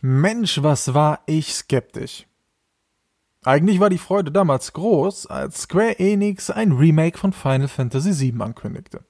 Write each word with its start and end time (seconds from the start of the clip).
Mensch, 0.00 0.62
was 0.62 0.94
war 0.94 1.20
ich 1.26 1.52
skeptisch. 1.52 2.26
Eigentlich 3.44 3.80
war 3.80 3.90
die 3.90 3.98
Freude 3.98 4.30
damals 4.30 4.72
groß, 4.72 5.26
als 5.26 5.62
Square 5.62 5.98
Enix 5.98 6.50
ein 6.50 6.72
Remake 6.72 7.18
von 7.18 7.32
Final 7.32 7.68
Fantasy 7.68 8.32
VII 8.32 8.42
ankündigte. 8.42 9.04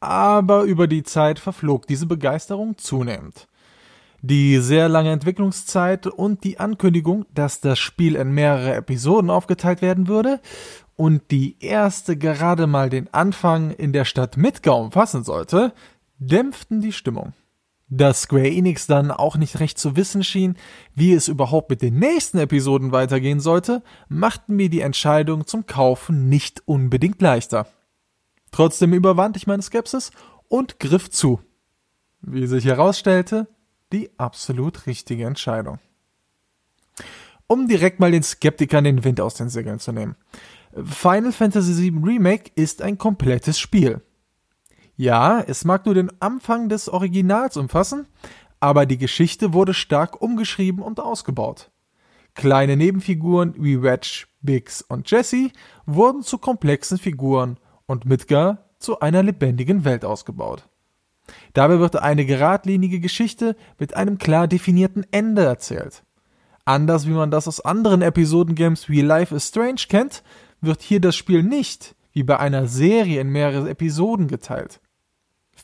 Aber 0.00 0.62
über 0.62 0.88
die 0.88 1.02
Zeit 1.02 1.38
verflog 1.38 1.86
diese 1.86 2.06
Begeisterung 2.06 2.78
zunehmend. 2.78 3.46
Die 4.22 4.58
sehr 4.58 4.88
lange 4.88 5.12
Entwicklungszeit 5.12 6.06
und 6.06 6.44
die 6.44 6.58
Ankündigung, 6.58 7.26
dass 7.32 7.60
das 7.60 7.78
Spiel 7.78 8.16
in 8.16 8.32
mehrere 8.32 8.74
Episoden 8.74 9.30
aufgeteilt 9.30 9.82
werden 9.82 10.08
würde 10.08 10.40
und 10.96 11.30
die 11.30 11.56
erste 11.60 12.16
gerade 12.16 12.66
mal 12.66 12.90
den 12.90 13.12
Anfang 13.14 13.70
in 13.70 13.92
der 13.92 14.04
Stadt 14.04 14.36
Midgar 14.36 14.78
umfassen 14.78 15.24
sollte, 15.24 15.72
dämpften 16.18 16.80
die 16.80 16.92
Stimmung. 16.92 17.34
Dass 17.92 18.22
Square 18.22 18.48
Enix 18.48 18.86
dann 18.86 19.10
auch 19.10 19.36
nicht 19.36 19.58
recht 19.58 19.76
zu 19.76 19.96
wissen 19.96 20.22
schien, 20.22 20.56
wie 20.94 21.12
es 21.12 21.26
überhaupt 21.26 21.70
mit 21.70 21.82
den 21.82 21.98
nächsten 21.98 22.38
Episoden 22.38 22.92
weitergehen 22.92 23.40
sollte, 23.40 23.82
machten 24.08 24.54
mir 24.54 24.70
die 24.70 24.80
Entscheidung 24.80 25.44
zum 25.44 25.66
Kaufen 25.66 26.28
nicht 26.28 26.62
unbedingt 26.66 27.20
leichter. 27.20 27.66
Trotzdem 28.52 28.94
überwand 28.94 29.36
ich 29.36 29.48
meine 29.48 29.62
Skepsis 29.62 30.12
und 30.48 30.78
griff 30.78 31.10
zu. 31.10 31.40
Wie 32.22 32.46
sich 32.46 32.64
herausstellte, 32.64 33.48
die 33.92 34.10
absolut 34.18 34.86
richtige 34.86 35.24
Entscheidung. 35.24 35.80
Um 37.48 37.66
direkt 37.66 37.98
mal 37.98 38.12
den 38.12 38.22
Skeptikern 38.22 38.84
den 38.84 39.02
Wind 39.02 39.20
aus 39.20 39.34
den 39.34 39.48
Segeln 39.48 39.80
zu 39.80 39.90
nehmen. 39.90 40.14
Final 40.84 41.32
Fantasy 41.32 41.76
VII 41.76 42.00
Remake 42.04 42.52
ist 42.54 42.82
ein 42.82 42.98
komplettes 42.98 43.58
Spiel. 43.58 44.02
Ja, 45.00 45.40
es 45.40 45.64
mag 45.64 45.86
nur 45.86 45.94
den 45.94 46.12
Anfang 46.20 46.68
des 46.68 46.90
Originals 46.90 47.56
umfassen, 47.56 48.06
aber 48.60 48.84
die 48.84 48.98
Geschichte 48.98 49.54
wurde 49.54 49.72
stark 49.72 50.20
umgeschrieben 50.20 50.82
und 50.82 51.00
ausgebaut. 51.00 51.70
Kleine 52.34 52.76
Nebenfiguren 52.76 53.54
wie 53.56 53.80
Wedge, 53.80 54.26
Biggs 54.42 54.82
und 54.82 55.10
Jesse 55.10 55.52
wurden 55.86 56.20
zu 56.20 56.36
komplexen 56.36 56.98
Figuren 56.98 57.58
und 57.86 58.04
Midgar 58.04 58.68
zu 58.78 59.00
einer 59.00 59.22
lebendigen 59.22 59.86
Welt 59.86 60.04
ausgebaut. 60.04 60.68
Dabei 61.54 61.78
wird 61.78 61.96
eine 61.96 62.26
geradlinige 62.26 63.00
Geschichte 63.00 63.56
mit 63.78 63.96
einem 63.96 64.18
klar 64.18 64.48
definierten 64.48 65.06
Ende 65.12 65.44
erzählt. 65.44 66.02
Anders 66.66 67.06
wie 67.06 67.12
man 67.12 67.30
das 67.30 67.48
aus 67.48 67.60
anderen 67.60 68.02
Episodengames 68.02 68.90
wie 68.90 69.00
Life 69.00 69.34
is 69.34 69.48
Strange 69.48 69.80
kennt, 69.88 70.22
wird 70.60 70.82
hier 70.82 71.00
das 71.00 71.16
Spiel 71.16 71.42
nicht 71.42 71.94
wie 72.12 72.22
bei 72.22 72.38
einer 72.38 72.66
Serie 72.66 73.18
in 73.22 73.30
mehrere 73.30 73.70
Episoden 73.70 74.28
geteilt. 74.28 74.78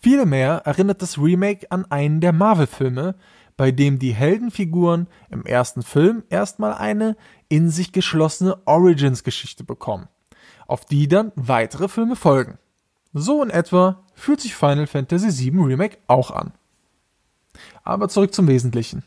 Vielmehr 0.00 0.62
erinnert 0.64 1.02
das 1.02 1.18
Remake 1.18 1.70
an 1.70 1.84
einen 1.90 2.20
der 2.20 2.32
Marvel-Filme, 2.32 3.14
bei 3.56 3.70
dem 3.70 3.98
die 3.98 4.12
Heldenfiguren 4.12 5.08
im 5.30 5.44
ersten 5.44 5.82
Film 5.82 6.24
erstmal 6.28 6.74
eine 6.74 7.16
in 7.48 7.70
sich 7.70 7.92
geschlossene 7.92 8.58
Origins-Geschichte 8.66 9.64
bekommen, 9.64 10.08
auf 10.66 10.84
die 10.84 11.08
dann 11.08 11.32
weitere 11.36 11.88
Filme 11.88 12.16
folgen. 12.16 12.58
So 13.14 13.42
in 13.42 13.50
etwa 13.50 14.04
fühlt 14.14 14.40
sich 14.40 14.54
Final 14.54 14.86
Fantasy 14.86 15.52
VII 15.52 15.62
Remake 15.62 15.98
auch 16.06 16.30
an. 16.30 16.52
Aber 17.82 18.08
zurück 18.08 18.34
zum 18.34 18.46
Wesentlichen. 18.48 19.04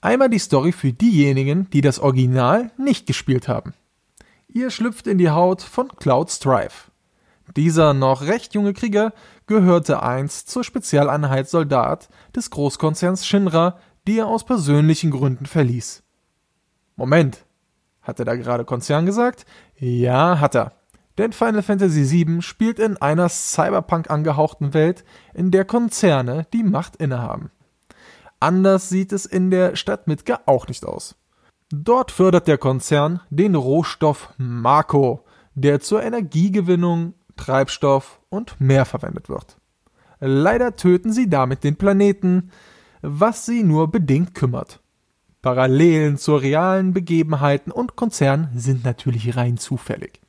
Einmal 0.00 0.28
die 0.28 0.38
Story 0.38 0.72
für 0.72 0.92
diejenigen, 0.92 1.70
die 1.70 1.80
das 1.80 1.98
Original 1.98 2.70
nicht 2.76 3.06
gespielt 3.06 3.48
haben. 3.48 3.72
Ihr 4.46 4.70
schlüpft 4.70 5.06
in 5.06 5.18
die 5.18 5.30
Haut 5.30 5.62
von 5.62 5.88
Cloud 5.88 6.30
Strife. 6.30 6.90
Dieser 7.56 7.94
noch 7.94 8.22
recht 8.22 8.54
junge 8.54 8.74
Krieger 8.74 9.12
gehörte 9.48 10.02
einst 10.02 10.48
zur 10.48 10.62
Spezialeinheit 10.62 11.48
Soldat 11.48 12.08
des 12.36 12.50
Großkonzerns 12.50 13.26
Shinra, 13.26 13.78
die 14.06 14.18
er 14.18 14.28
aus 14.28 14.44
persönlichen 14.44 15.10
Gründen 15.10 15.46
verließ. 15.46 16.02
Moment, 16.96 17.44
hat 18.02 18.18
er 18.18 18.24
da 18.24 18.36
gerade 18.36 18.64
Konzern 18.64 19.06
gesagt? 19.06 19.44
Ja, 19.76 20.40
hat 20.40 20.54
er. 20.54 20.72
Denn 21.18 21.32
Final 21.32 21.62
Fantasy 21.62 22.08
VII 22.08 22.42
spielt 22.42 22.78
in 22.78 22.96
einer 22.96 23.28
Cyberpunk 23.28 24.08
angehauchten 24.08 24.72
Welt, 24.72 25.04
in 25.34 25.50
der 25.50 25.64
Konzerne 25.64 26.46
die 26.52 26.62
Macht 26.62 26.96
innehaben. 26.96 27.50
Anders 28.40 28.88
sieht 28.88 29.12
es 29.12 29.26
in 29.26 29.50
der 29.50 29.74
Stadt 29.74 30.06
Midgar 30.06 30.42
auch 30.46 30.68
nicht 30.68 30.86
aus. 30.86 31.16
Dort 31.70 32.12
fördert 32.12 32.46
der 32.46 32.56
Konzern 32.56 33.20
den 33.30 33.56
Rohstoff 33.56 34.32
Marco, 34.38 35.24
der 35.54 35.80
zur 35.80 36.02
Energiegewinnung 36.02 37.14
Treibstoff 37.36 38.17
und 38.30 38.60
mehr 38.60 38.84
verwendet 38.84 39.28
wird. 39.28 39.56
Leider 40.20 40.76
töten 40.76 41.12
sie 41.12 41.28
damit 41.28 41.64
den 41.64 41.76
Planeten, 41.76 42.50
was 43.02 43.46
sie 43.46 43.62
nur 43.62 43.90
bedingt 43.90 44.34
kümmert. 44.34 44.80
Parallelen 45.42 46.18
zu 46.18 46.34
realen 46.34 46.92
Begebenheiten 46.92 47.70
und 47.70 47.94
Konzernen 47.94 48.50
sind 48.56 48.84
natürlich 48.84 49.36
rein 49.36 49.56
zufällig. 49.56 50.20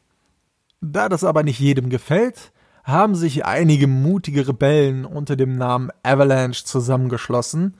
Da 0.82 1.10
das 1.10 1.24
aber 1.24 1.44
nicht 1.44 1.60
jedem 1.60 1.90
gefällt, 1.90 2.52
haben 2.84 3.16
sich 3.16 3.46
einige 3.46 3.88
mutige 3.88 4.48
Rebellen 4.48 5.06
unter 5.06 5.36
dem 5.36 5.58
Namen 5.58 5.90
Avalanche 6.04 6.64
zusammengeschlossen. 6.64 7.76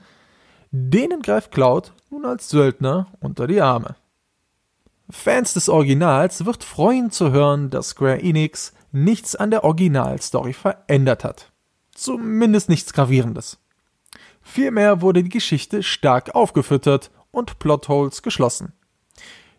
Denen 0.70 1.22
greift 1.22 1.52
Cloud 1.52 1.92
nun 2.10 2.24
als 2.24 2.48
Söldner 2.48 3.08
unter 3.20 3.46
die 3.46 3.60
Arme. 3.60 3.96
Fans 5.10 5.54
des 5.54 5.68
Originals 5.68 6.44
wird 6.44 6.64
freuen 6.64 7.10
zu 7.10 7.32
hören, 7.32 7.70
dass 7.70 7.90
Square 7.90 8.22
Enix 8.22 8.72
nichts 8.92 9.36
an 9.36 9.50
der 9.50 9.64
Originalstory 9.64 10.52
verändert 10.52 11.24
hat. 11.24 11.52
Zumindest 11.94 12.68
nichts 12.68 12.92
Gravierendes. 12.92 13.58
Vielmehr 14.42 15.00
wurde 15.02 15.22
die 15.22 15.28
Geschichte 15.28 15.82
stark 15.82 16.34
aufgefüttert 16.34 17.10
und 17.30 17.58
Plotholes 17.58 18.22
geschlossen. 18.22 18.72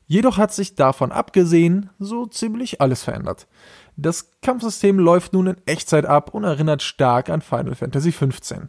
Jedoch 0.08 0.38
hat 0.38 0.54
sich 0.54 0.76
davon 0.76 1.12
abgesehen 1.12 1.90
so 2.00 2.26
ziemlich 2.26 2.82
alles 2.82 3.04
verändert. 3.04 3.48
Das 3.96 4.32
Kampfsystem 4.42 5.00
läuft 5.00 5.34
nun 5.34 5.48
in 5.48 5.58
Echtzeit 5.66 6.06
ab 6.06 6.34
und 6.34 6.44
erinnert 6.44 6.82
stark 6.82 7.30
an 7.30 7.42
Final 7.42 7.76
Fantasy 7.76 8.12
XV. 8.12 8.68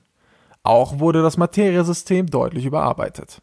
Auch 0.63 1.01
wurde 1.01 1.23
das 1.23 1.37
Materiesystem 1.37 2.29
deutlich 2.29 2.65
überarbeitet. 2.65 3.43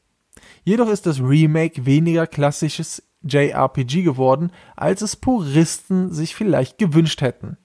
Jedoch 0.63 0.88
ist 0.88 1.05
das 1.05 1.19
Remake 1.19 1.85
weniger 1.85 2.28
klassisches 2.28 3.03
JRPG 3.24 4.03
geworden, 4.03 4.52
als 4.75 5.02
es 5.02 5.16
Puristen 5.16 6.12
sich 6.12 6.35
vielleicht 6.35 6.78
gewünscht 6.78 7.22
hätten. 7.22 7.57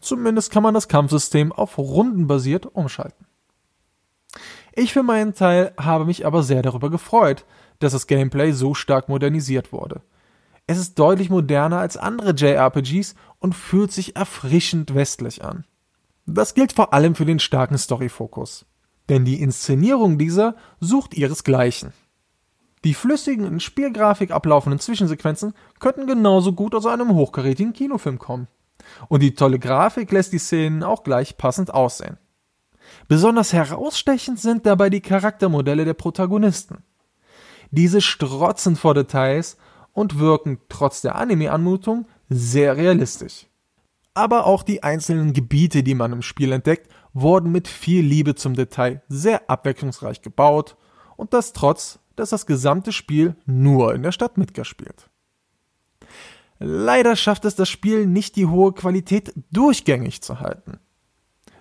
Zumindest 0.00 0.50
kann 0.50 0.62
man 0.62 0.74
das 0.74 0.88
Kampfsystem 0.88 1.52
auf 1.52 1.78
Runden 1.78 2.26
basiert 2.26 2.66
umschalten. 2.66 3.26
Ich 4.74 4.92
für 4.92 5.02
meinen 5.02 5.34
Teil 5.34 5.72
habe 5.78 6.04
mich 6.04 6.26
aber 6.26 6.42
sehr 6.42 6.62
darüber 6.62 6.90
gefreut, 6.90 7.44
dass 7.78 7.92
das 7.92 8.06
Gameplay 8.06 8.52
so 8.52 8.74
stark 8.74 9.08
modernisiert 9.08 9.72
wurde. 9.72 10.02
Es 10.66 10.78
ist 10.78 10.98
deutlich 10.98 11.30
moderner 11.30 11.78
als 11.78 11.96
andere 11.96 12.32
JRPGs 12.32 13.14
und 13.38 13.54
fühlt 13.54 13.92
sich 13.92 14.16
erfrischend 14.16 14.94
westlich 14.94 15.44
an. 15.44 15.64
Das 16.26 16.54
gilt 16.54 16.72
vor 16.72 16.92
allem 16.94 17.14
für 17.14 17.26
den 17.26 17.38
starken 17.38 17.76
Storyfokus. 17.76 18.64
Denn 19.08 19.24
die 19.24 19.42
Inszenierung 19.42 20.16
dieser 20.16 20.56
sucht 20.80 21.14
ihresgleichen. 21.14 21.92
Die 22.84 22.94
flüssigen 22.94 23.46
in 23.46 23.60
Spielgrafik 23.60 24.30
ablaufenden 24.30 24.78
Zwischensequenzen 24.78 25.54
könnten 25.80 26.06
genauso 26.06 26.52
gut 26.52 26.74
aus 26.74 26.84
einem 26.84 27.14
hochkarätigen 27.14 27.72
Kinofilm 27.72 28.18
kommen. 28.18 28.46
Und 29.08 29.20
die 29.22 29.34
tolle 29.34 29.58
Grafik 29.58 30.12
lässt 30.12 30.34
die 30.34 30.38
Szenen 30.38 30.82
auch 30.82 31.02
gleich 31.02 31.38
passend 31.38 31.72
aussehen. 31.72 32.18
Besonders 33.08 33.54
herausstechend 33.54 34.38
sind 34.38 34.66
dabei 34.66 34.90
die 34.90 35.00
Charaktermodelle 35.00 35.86
der 35.86 35.94
Protagonisten. 35.94 36.84
Diese 37.70 38.02
strotzen 38.02 38.76
vor 38.76 38.92
Details 38.94 39.56
und 39.92 40.18
wirken 40.18 40.58
trotz 40.68 41.00
der 41.00 41.14
Anime-Anmutung 41.16 42.06
sehr 42.28 42.76
realistisch. 42.76 43.46
Aber 44.12 44.46
auch 44.46 44.62
die 44.62 44.82
einzelnen 44.82 45.32
Gebiete, 45.32 45.82
die 45.82 45.94
man 45.94 46.12
im 46.12 46.22
Spiel 46.22 46.52
entdeckt, 46.52 46.88
wurden 47.14 47.50
mit 47.50 47.66
viel 47.66 48.04
Liebe 48.04 48.34
zum 48.34 48.54
Detail 48.54 49.02
sehr 49.08 49.48
abwechslungsreich 49.48 50.20
gebaut 50.20 50.76
und 51.16 51.32
das 51.32 51.52
trotz 51.52 51.98
dass 52.16 52.30
das 52.30 52.46
gesamte 52.46 52.92
Spiel 52.92 53.36
nur 53.46 53.94
in 53.94 54.02
der 54.02 54.12
Stadt 54.12 54.38
Midgar 54.38 54.64
spielt. 54.64 55.10
Leider 56.58 57.16
schafft 57.16 57.44
es 57.44 57.56
das 57.56 57.68
Spiel 57.68 58.06
nicht 58.06 58.36
die 58.36 58.46
hohe 58.46 58.72
Qualität 58.72 59.32
durchgängig 59.50 60.22
zu 60.22 60.40
halten. 60.40 60.78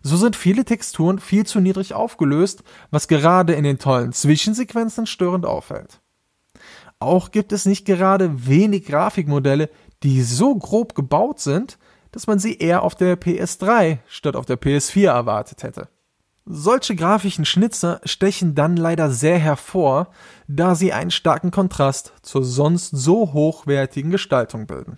So 0.02 0.18
sind 0.18 0.36
viele 0.36 0.66
Texturen 0.66 1.20
viel 1.20 1.46
zu 1.46 1.60
niedrig 1.60 1.94
aufgelöst, 1.94 2.64
was 2.92 3.08
gerade 3.08 3.54
in 3.54 3.64
den 3.64 3.80
tollen 3.80 4.12
Zwischensequenzen 4.12 5.08
störend 5.08 5.46
auffällt. 5.46 6.02
Auch 7.00 7.32
gibt 7.32 7.52
es 7.52 7.66
nicht 7.66 7.86
gerade 7.86 8.48
wenig 8.48 8.86
Grafikmodelle, 8.86 9.70
die 10.04 10.22
so 10.22 10.56
grob 10.56 10.94
gebaut 10.96 11.40
sind, 11.40 11.78
dass 12.12 12.28
man 12.28 12.38
sie 12.40 12.58
eher 12.58 12.84
auf 12.84 12.96
der 12.96 13.20
PS3 13.20 14.00
statt 14.08 14.36
auf 14.36 14.46
der 14.46 14.62
PS4 14.62 15.08
erwartet 15.08 15.64
hätte. 15.64 15.90
Solche 16.45 16.95
grafischen 16.95 17.45
Schnitzer 17.45 18.01
stechen 18.04 18.54
dann 18.54 18.75
leider 18.75 19.10
sehr 19.10 19.40
hervor, 19.40 20.10
da 20.48 20.75
sie 20.75 20.92
einen 20.92 21.12
starken 21.12 21.51
Kontrast 21.51 22.13
zur 22.22 22.44
sonst 22.44 22.90
so 22.92 23.34
hochwertigen 23.34 24.12
Gestaltung 24.12 24.68
bilden. 24.68 24.98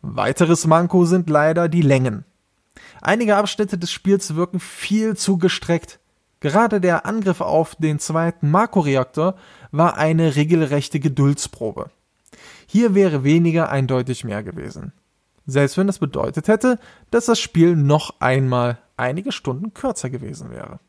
Weiteres 0.00 0.66
Manko 0.66 1.04
sind 1.04 1.28
leider 1.28 1.68
die 1.68 1.82
Längen. 1.82 2.24
Einige 3.02 3.36
Abschnitte 3.36 3.78
des 3.78 3.92
Spiels 3.92 4.34
wirken 4.34 4.60
viel 4.60 5.16
zu 5.16 5.38
gestreckt, 5.38 6.00
Gerade 6.44 6.78
der 6.78 7.06
Angriff 7.06 7.40
auf 7.40 7.74
den 7.74 7.98
zweiten 7.98 8.50
Makroreaktor 8.50 9.34
war 9.70 9.96
eine 9.96 10.36
regelrechte 10.36 11.00
Geduldsprobe. 11.00 11.88
Hier 12.66 12.94
wäre 12.94 13.24
weniger 13.24 13.70
eindeutig 13.70 14.24
mehr 14.24 14.42
gewesen. 14.42 14.92
Selbst 15.46 15.78
wenn 15.78 15.86
das 15.86 15.98
bedeutet 15.98 16.48
hätte, 16.48 16.78
dass 17.10 17.24
das 17.24 17.40
Spiel 17.40 17.76
noch 17.76 18.20
einmal 18.20 18.76
einige 18.96 19.32
Stunden 19.32 19.74
kürzer 19.74 20.10
gewesen 20.10 20.50
wäre. 20.50 20.80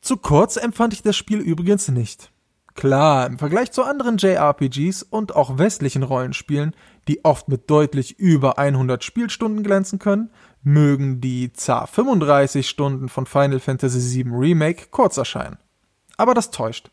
Zu 0.00 0.16
kurz 0.16 0.56
empfand 0.56 0.94
ich 0.94 1.02
das 1.02 1.16
Spiel 1.16 1.40
übrigens 1.40 1.88
nicht. 1.88 2.30
Klar, 2.74 3.26
im 3.26 3.38
Vergleich 3.38 3.72
zu 3.72 3.82
anderen 3.82 4.16
JRPGs 4.16 5.02
und 5.02 5.34
auch 5.34 5.58
westlichen 5.58 6.02
Rollenspielen, 6.02 6.74
die 7.08 7.24
oft 7.24 7.48
mit 7.48 7.68
deutlich 7.68 8.18
über 8.18 8.58
100 8.58 9.04
Spielstunden 9.04 9.62
glänzen 9.62 9.98
können, 9.98 10.30
mögen 10.62 11.20
die 11.20 11.52
zar 11.52 11.86
35 11.86 12.68
Stunden 12.68 13.08
von 13.08 13.26
Final 13.26 13.60
Fantasy 13.60 14.24
VII 14.24 14.32
Remake 14.32 14.86
kurz 14.90 15.16
erscheinen. 15.16 15.58
Aber 16.16 16.34
das 16.34 16.50
täuscht. 16.50 16.90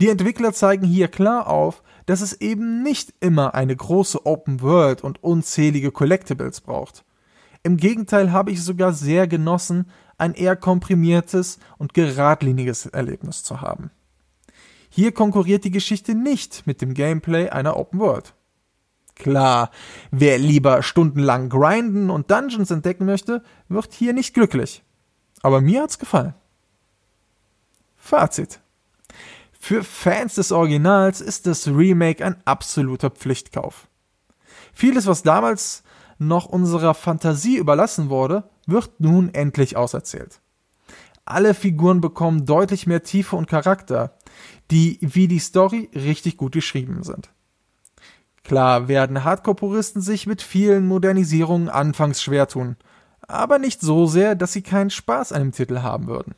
Die 0.00 0.08
Entwickler 0.08 0.52
zeigen 0.52 0.86
hier 0.86 1.08
klar 1.08 1.48
auf, 1.48 1.82
dass 2.06 2.20
es 2.20 2.40
eben 2.40 2.82
nicht 2.82 3.14
immer 3.20 3.54
eine 3.54 3.74
große 3.74 4.26
Open 4.26 4.60
World 4.60 5.02
und 5.02 5.22
unzählige 5.22 5.90
Collectibles 5.90 6.60
braucht. 6.60 7.04
Im 7.64 7.78
Gegenteil 7.78 8.30
habe 8.30 8.52
ich 8.52 8.62
sogar 8.62 8.92
sehr 8.92 9.26
genossen, 9.26 9.90
ein 10.18 10.34
eher 10.34 10.54
komprimiertes 10.54 11.58
und 11.78 11.94
geradliniges 11.94 12.86
Erlebnis 12.86 13.42
zu 13.42 13.62
haben. 13.62 13.90
Hier 14.90 15.12
konkurriert 15.12 15.64
die 15.64 15.70
Geschichte 15.70 16.14
nicht 16.14 16.66
mit 16.66 16.82
dem 16.82 16.92
Gameplay 16.92 17.48
einer 17.48 17.76
Open 17.76 17.98
World. 17.98 18.34
Klar, 19.16 19.70
wer 20.10 20.38
lieber 20.38 20.82
stundenlang 20.82 21.48
grinden 21.48 22.10
und 22.10 22.30
Dungeons 22.30 22.70
entdecken 22.70 23.06
möchte, 23.06 23.42
wird 23.68 23.94
hier 23.94 24.12
nicht 24.12 24.34
glücklich. 24.34 24.84
Aber 25.40 25.62
mir 25.62 25.82
hat's 25.82 25.98
gefallen. 25.98 26.34
Fazit. 27.96 28.60
Für 29.58 29.82
Fans 29.82 30.34
des 30.34 30.52
Originals 30.52 31.22
ist 31.22 31.46
das 31.46 31.66
Remake 31.66 32.22
ein 32.24 32.36
absoluter 32.44 33.08
Pflichtkauf. 33.08 33.88
Vieles, 34.74 35.06
was 35.06 35.22
damals 35.22 35.82
noch 36.18 36.46
unserer 36.46 36.94
Fantasie 36.94 37.56
überlassen 37.56 38.08
wurde, 38.08 38.50
wird 38.66 39.00
nun 39.00 39.32
endlich 39.34 39.76
auserzählt. 39.76 40.40
Alle 41.24 41.54
Figuren 41.54 42.00
bekommen 42.00 42.44
deutlich 42.44 42.86
mehr 42.86 43.02
Tiefe 43.02 43.36
und 43.36 43.48
Charakter, 43.48 44.18
die 44.70 44.98
wie 45.00 45.28
die 45.28 45.38
Story 45.38 45.90
richtig 45.94 46.36
gut 46.36 46.52
geschrieben 46.52 47.02
sind. 47.02 47.30
Klar 48.42 48.88
werden 48.88 49.24
Hardcore-Puristen 49.24 50.02
sich 50.02 50.26
mit 50.26 50.42
vielen 50.42 50.86
Modernisierungen 50.86 51.70
anfangs 51.70 52.22
schwer 52.22 52.46
tun, 52.46 52.76
aber 53.26 53.58
nicht 53.58 53.80
so 53.80 54.06
sehr, 54.06 54.34
dass 54.34 54.52
sie 54.52 54.62
keinen 54.62 54.90
Spaß 54.90 55.32
an 55.32 55.40
dem 55.40 55.52
Titel 55.52 55.80
haben 55.80 56.06
würden. 56.06 56.34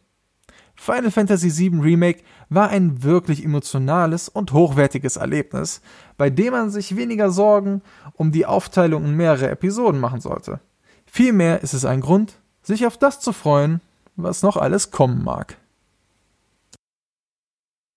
Final 0.76 1.10
Fantasy 1.10 1.50
VII 1.50 1.80
Remake 1.80 2.22
war 2.48 2.68
ein 2.68 3.02
wirklich 3.02 3.44
emotionales 3.44 4.28
und 4.28 4.52
hochwertiges 4.52 5.16
Erlebnis, 5.16 5.80
bei 6.16 6.30
dem 6.30 6.52
man 6.52 6.70
sich 6.70 6.96
weniger 6.96 7.30
Sorgen 7.30 7.82
um 8.14 8.30
die 8.30 8.46
Aufteilung 8.46 9.04
in 9.04 9.16
mehrere 9.16 9.50
Episoden 9.50 10.00
machen 10.00 10.20
sollte. 10.20 10.60
Vielmehr 11.06 11.62
ist 11.62 11.74
es 11.74 11.84
ein 11.84 12.00
Grund, 12.00 12.34
sich 12.62 12.86
auf 12.86 12.98
das 12.98 13.20
zu 13.20 13.32
freuen, 13.32 13.80
was 14.16 14.42
noch 14.42 14.56
alles 14.56 14.90
kommen 14.90 15.24
mag. 15.24 15.56